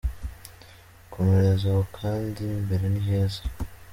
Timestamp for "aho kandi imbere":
1.71-2.85